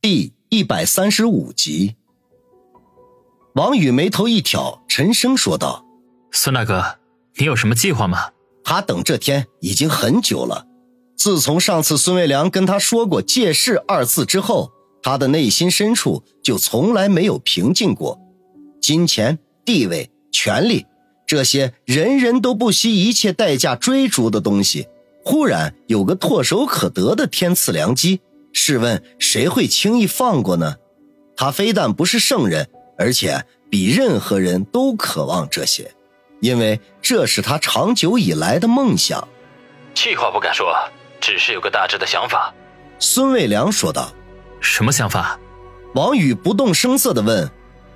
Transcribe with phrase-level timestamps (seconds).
[0.00, 1.96] 第一百三十五集，
[3.56, 5.84] 王宇眉头一挑，沉声说道
[6.30, 6.98] ：“孙大哥，
[7.34, 8.30] 你有什么计划吗？”
[8.62, 10.68] 他等这天已经很久了。
[11.16, 14.70] 自从上次孙卫良跟他说过“借势”二字之后，
[15.02, 18.20] 他的内心深处就从来没有平静过。
[18.80, 20.86] 金钱、地位、权力，
[21.26, 24.86] 这些人人都不惜一切代价追逐的东西，
[25.24, 28.20] 忽然有个唾手可得的天赐良机。
[28.60, 30.74] 试问谁会轻易放过呢？
[31.36, 35.92] 他非但不是圣人，而且比任何人都渴望这些，
[36.40, 39.28] 因为这是他长久以来的梦想。
[39.94, 40.74] 气话不敢说，
[41.20, 42.52] 只是有个大致的想法。
[42.98, 44.12] 孙卫良说道
[44.60, 45.38] ：“什么想法？”
[45.94, 47.48] 王宇不动声色地问：“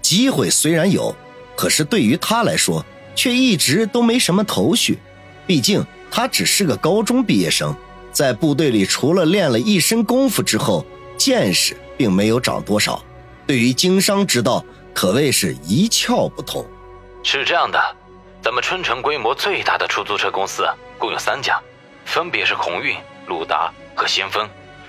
[0.00, 1.14] 机会虽然有，
[1.54, 2.82] 可是对于他来说，
[3.14, 4.98] 却一直都没什么头绪。
[5.46, 7.76] 毕竟他只是个高中毕业生。”
[8.16, 10.86] 在部队里，除了练了一身功夫之后，
[11.18, 13.04] 见识并没有长多少。
[13.46, 16.64] 对于经商之道，可谓是一窍不通。
[17.22, 17.78] 是这样的，
[18.42, 21.60] 咱们春城规模最大的出租车公司共有三家，
[22.06, 24.48] 分别是鸿运、鲁达和先锋。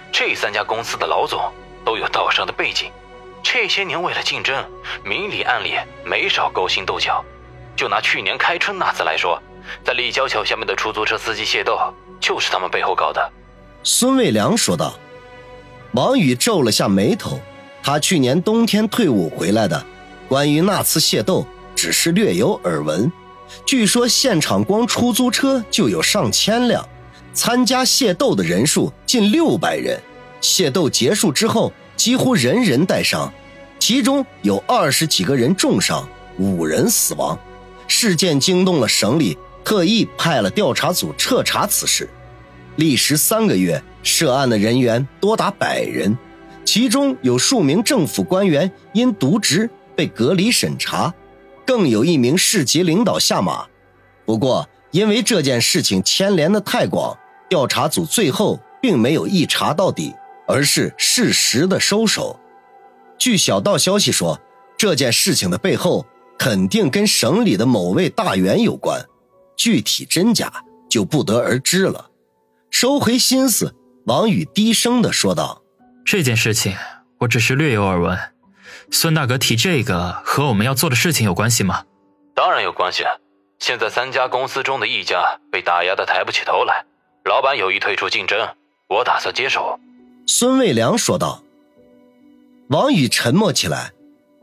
[0.09, 1.51] 这三家公司的老总
[1.83, 2.89] 都有道上的背景，
[3.43, 4.55] 这些年为了竞争，
[5.03, 5.73] 明里暗里
[6.05, 7.21] 没少勾心斗角。
[7.75, 9.37] 就拿去年开春那次来说，
[9.83, 11.77] 在立交桥下面的出租车司机械斗。
[12.19, 13.31] 就是他们背后搞的，
[13.83, 14.93] 孙卫良说道。
[15.93, 17.39] 王宇皱了下眉头，
[17.81, 19.83] 他去年冬天退伍回来的，
[20.27, 23.11] 关于那次械斗只是略有耳闻。
[23.65, 26.87] 据说现场光出租车就有上千辆，
[27.33, 29.99] 参加械斗的人数近六百人。
[30.41, 33.31] 械斗结束之后，几乎人人带伤，
[33.79, 37.39] 其中有二十几个人重伤，五人死亡。
[37.87, 39.37] 事件惊动了省里。
[39.67, 42.07] 特意派了调查组彻查此事，
[42.77, 46.17] 历时三个月，涉案的人员多达百人，
[46.63, 51.13] 其中有数名政府官员因渎职被隔离审查，
[51.65, 53.65] 更有一名市级领导下马。
[54.25, 57.17] 不过，因为这件事情牵连的太广，
[57.49, 60.13] 调查组最后并没有一查到底，
[60.47, 62.39] 而是适时的收手。
[63.17, 64.39] 据小道消息说，
[64.77, 66.05] 这件事情的背后
[66.39, 69.05] 肯定跟省里的某位大员有关。
[69.57, 72.11] 具体真假就不得而知了。
[72.69, 73.75] 收回心思，
[74.05, 75.63] 王宇低声的说道
[76.05, 76.75] ：“这件事情
[77.19, 78.17] 我只是略有耳闻。
[78.91, 81.83] 孙大哥提这个和我们要做的事情有关系吗？
[82.35, 83.03] 当然有关系。
[83.59, 86.85] 现在三家公司中的一家被打压的抬不起头来，
[87.25, 88.47] 老板有意退出竞争，
[88.87, 89.79] 我打算接手。”
[90.27, 91.43] 孙卫良说道。
[92.69, 93.93] 王宇沉默起来。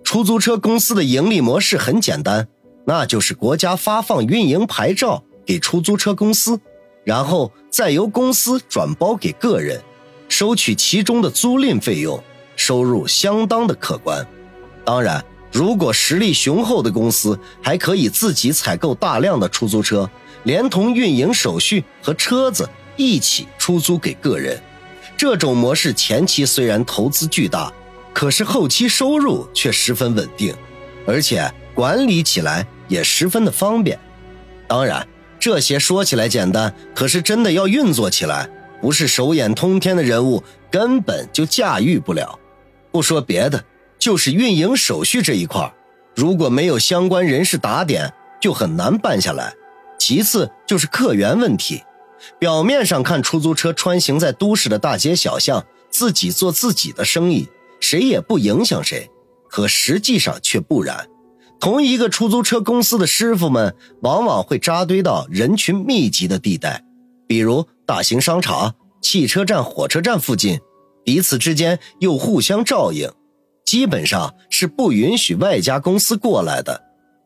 [0.03, 2.47] 出租车公司的盈利模式很简单。
[2.87, 6.61] 那就是国家发放运营牌照给出租车公司，
[7.03, 9.83] 然后再由公司转包给个人，
[10.29, 12.23] 收取其中的租赁费用，
[12.57, 14.27] 收入相当的可观。
[14.85, 20.09] 当然，如果实力雄厚的公司还可以自己采购大量的出租车，
[20.43, 24.61] 连同运营手续和车子一起出租给个人。
[25.17, 27.73] 这种模式前期虽然投资巨大，
[28.13, 30.55] 可是后期收入却十分稳定，
[31.07, 32.67] 而且管理起来。
[32.89, 33.99] 也十分的方便，
[34.67, 35.07] 当然
[35.39, 38.49] 这些说起来简单，可是真的要运作起来，
[38.81, 42.39] 不是手眼通天的人物根本就驾驭不了。
[42.91, 43.65] 不说别的，
[43.99, 45.73] 就是运营手续这一块，
[46.15, 49.55] 如果没有相关人士打点，就很难办下来。
[49.99, 51.83] 其次就是客源问题，
[52.39, 57.49] 表面上看出租车穿行在都市的大街小巷，自己做自己的生意，
[57.81, 59.11] 谁也不影响谁，
[59.49, 61.09] 可实际上却不然。
[61.61, 66.85] 同一个出租车公司的师傅们，往往会扎堆到人群密集的地带，
[67.27, 70.61] 比如大型商场、汽车站、火车站附近，
[71.05, 73.11] 彼此之间又互相照应，
[73.65, 76.83] 基本上是不允许外家公司过来的。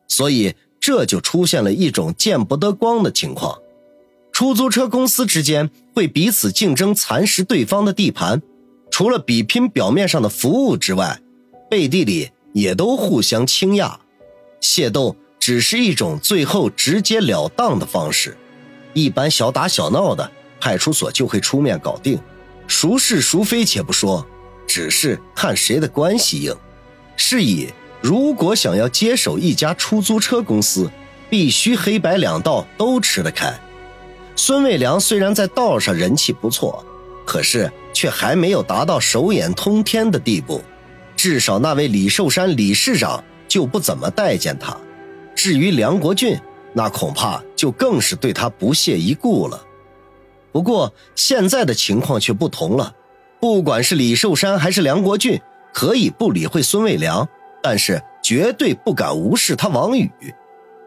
[0.07, 3.59] 所以这就出现了一种见不得光的情况：
[4.31, 8.41] 出租车公司之间会彼此竞争，蚕食对方的地盘，
[8.89, 11.19] 除了比拼表面上的服务之外，
[11.69, 13.99] 背地里也都互相倾轧。
[14.61, 18.37] 械斗只是一种最后直截了当的方式，
[18.93, 20.29] 一般小打小闹的，
[20.59, 22.19] 派出所就会出面搞定。
[22.67, 24.25] 孰是孰非且不说，
[24.67, 26.55] 只是看谁的关系硬。
[27.15, 27.69] 是以，
[28.01, 30.89] 如果想要接手一家出租车公司，
[31.29, 33.53] 必须黑白两道都吃得开。
[34.35, 36.85] 孙卫良虽然在道上人气不错，
[37.25, 40.63] 可是却还没有达到手眼通天的地步。
[41.15, 43.23] 至少那位李寿山李市长。
[43.49, 44.77] 就不怎么待见他，
[45.35, 46.39] 至于梁国俊，
[46.71, 49.65] 那恐怕就更是对他不屑一顾了。
[50.51, 52.95] 不过现在的情况却不同了，
[53.41, 55.41] 不管是李寿山还是梁国俊，
[55.73, 57.27] 可以不理会孙卫良，
[57.61, 60.09] 但是绝对不敢无视他王宇。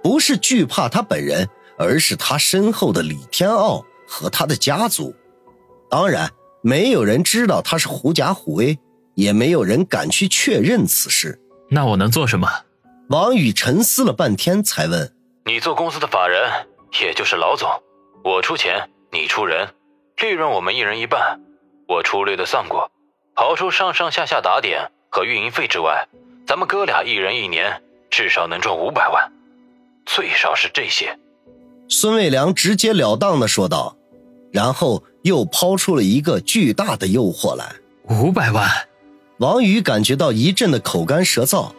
[0.03, 1.49] 不是惧怕他本人，
[1.79, 5.15] 而是他身后的李天傲和他的家族。
[5.89, 6.31] 当然，
[6.61, 8.79] 没有人知道他是狐假虎威，
[9.15, 11.39] 也没有人敢去确认此事。
[11.75, 12.47] 那我能做什么？
[13.09, 15.11] 王宇沉思了半天，才问
[15.47, 16.67] ：“你做公司的法人，
[17.01, 17.67] 也就是老总，
[18.23, 19.69] 我出钱，你出人，
[20.21, 21.41] 利润我们一人一半。
[21.89, 22.91] 我粗略的算过，
[23.35, 26.07] 刨出上上下下打点和运营费之外，
[26.47, 29.33] 咱们哥俩一人一年至少能赚五百万，
[30.05, 31.19] 最少是这些。”
[31.89, 33.97] 孙卫良直截了当的说道，
[34.53, 37.77] 然后又抛出了一个巨大的诱惑来
[38.11, 38.69] ：“五百万。”
[39.43, 41.73] 王宇感觉到一阵的口干舌燥。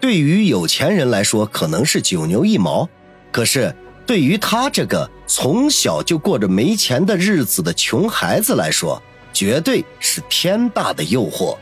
[0.00, 2.88] 对于有钱人来说，可能是九牛一毛；
[3.32, 3.74] 可是
[4.06, 11.56] 对于他这个从小就过着没钱的日子的穷孩子来说，绝对是天大的诱惑。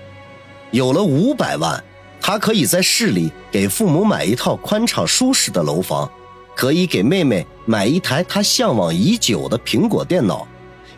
[0.73, 1.82] 有了五百万，
[2.20, 6.06] 他可以在市里给父母买一套宽敞舒适的楼房，
[6.55, 10.47] 可以给妹妹买一台他向往已久的苹果电脑，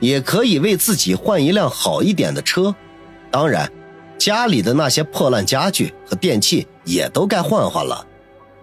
[0.01, 2.75] 也可以为自己换一辆好一点的车。
[3.31, 3.71] 当然。
[4.19, 8.05] 家里的那些破烂家具和电器也都该换换了，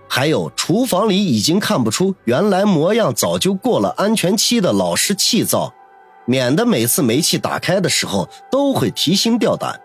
[0.07, 5.73] 还有厨房里已经看不出原来模样、早就过了安全期的老式气灶，
[6.25, 9.79] 免得每次煤气打开的时候都会提心吊胆。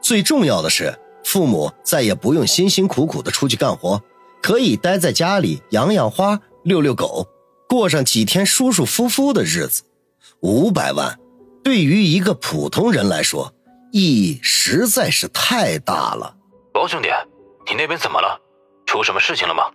[0.00, 4.02] 最重要的是，父母再也不用辛辛苦苦的出去干活，
[4.42, 7.26] 可以待在家里养养花、遛遛狗，
[7.68, 9.82] 过上几天舒舒服服的日子。
[10.40, 11.18] 五百万，
[11.62, 13.53] 对于一个普通人来说。
[13.94, 16.34] 意义实在是太大了，
[16.74, 17.08] 王兄弟，
[17.68, 18.40] 你那边怎么了？
[18.86, 19.70] 出什么事情了吗？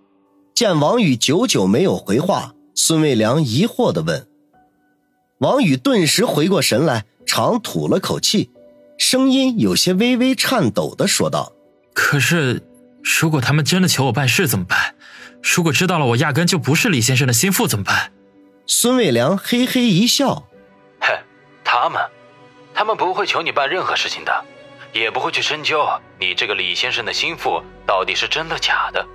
[0.53, 4.27] 见王宇久久没有回话，孙卫良疑惑的问。
[5.37, 8.51] 王宇顿时回过神来，长吐了口气，
[8.97, 11.53] 声音有些微微颤抖的说道
[11.95, 12.61] ：“可是，
[13.21, 14.95] 如果他们真的求我办事怎么办？
[15.41, 18.11] 如果知道了我压根就不是李先生的心腹怎么办？”
[18.67, 20.49] 孙卫良嘿嘿一笑
[20.99, 21.17] ：“嘿，
[21.63, 22.01] 他们。”
[22.79, 24.45] 他们不会求你办任何事情的，
[24.93, 25.85] 也不会去深究
[26.17, 29.05] 你这个李先生的心腹到底是真的假的。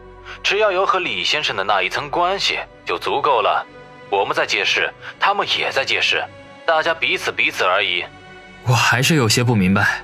[0.43, 3.67] 只要有和李先生的那一层关系就足够了。
[4.11, 6.23] 我们在解释，他们也在解释，
[6.67, 8.05] 大家彼此彼此而已。
[8.67, 10.03] 我还是有些不明白。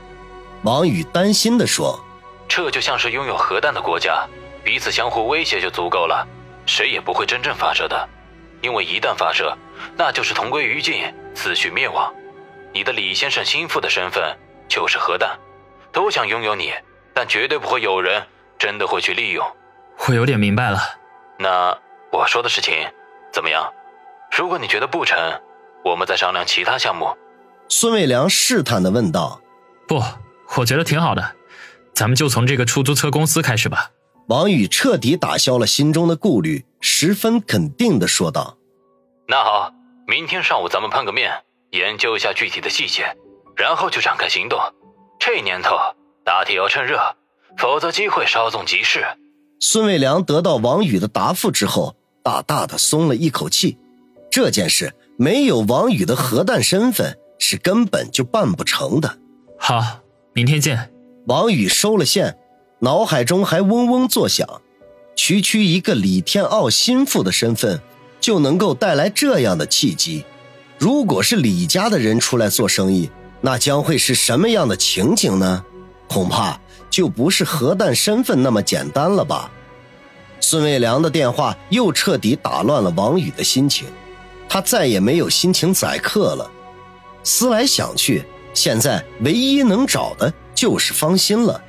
[0.62, 2.02] 王宇担心地说
[2.48, 4.26] ：“这就像是拥有核弹的国家，
[4.64, 6.26] 彼此相互威胁就足够了，
[6.64, 8.08] 谁也不会真正发射的，
[8.62, 9.54] 因为一旦发射，
[9.98, 12.10] 那就是同归于尽，自取灭亡。”
[12.72, 14.36] 你的李先生心腹的身份
[14.68, 15.38] 就是核弹，
[15.92, 16.72] 都想拥有你，
[17.12, 18.22] 但绝对不会有人
[18.58, 19.44] 真的会去利用。
[20.06, 20.78] 我有点明白了。
[21.38, 21.76] 那
[22.12, 22.74] 我说的事情
[23.32, 23.72] 怎么样？
[24.30, 25.18] 如果你觉得不成，
[25.84, 27.16] 我们再商量其他项目。
[27.68, 29.40] 孙伟良试探的问道。
[29.88, 30.00] 不，
[30.56, 31.34] 我觉得挺好的，
[31.92, 33.90] 咱们就从这个出租车公司开始吧。
[34.28, 38.56] 王宇彻底打消了心中的顾虑，十分肯定的说道。
[39.26, 39.72] 那好，
[40.06, 41.42] 明天上午咱们碰个面。
[41.70, 43.16] 研究一下具体的细节，
[43.56, 44.58] 然后就展开行动。
[45.18, 45.76] 这年头
[46.24, 46.98] 打铁要趁热，
[47.56, 49.04] 否则机会稍纵即逝。
[49.60, 53.78] 孙卫良得到王宇的答复之后，大大的松了一口气。
[54.30, 59.18] 这件事没有王宇的核弹身份，是根本就办不成的。
[59.58, 60.00] 好，
[60.32, 60.92] 明天见。
[61.26, 62.38] 王宇收了线，
[62.80, 64.62] 脑海中还嗡嗡作响。
[65.14, 67.80] 区区一个李天傲心腹的身份，
[68.20, 70.24] 就能够带来这样的契机。
[70.80, 73.10] 如果是李家的人出来做生意，
[73.42, 75.62] 那将会是什么样的情景呢？
[76.08, 76.58] 恐怕
[76.88, 79.50] 就不是核弹身份那么简单了吧。
[80.40, 83.88] 孙卫良的电话又彻底打乱了王宇的心情，
[84.48, 86.50] 他再也没有心情宰客了。
[87.24, 91.62] 思来想去，现在唯一能找的就是方心了，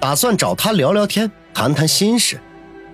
[0.00, 2.40] 打算找他聊聊天，谈谈心事。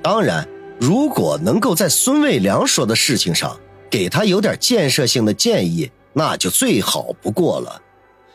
[0.03, 0.47] 当然，
[0.79, 3.59] 如果能够在孙卫良说的事情上。
[3.95, 7.81] 给他有点建设性的建议，那就最好不过了。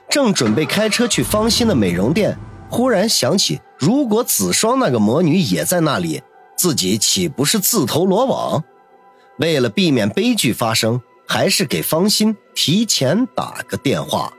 [0.10, 2.38] 正准备开车去方心的美容店，
[2.70, 6.22] 忽然想起，如果子双那个魔女也在那里，
[6.58, 8.63] 自己岂不是自投罗网？
[9.39, 14.32] 为了避免悲剧发生，还是给方心提前打个电话。